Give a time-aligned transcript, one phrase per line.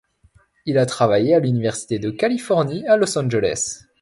[0.65, 3.85] Il a travaillé à l'Université de Californie à Los Angeles.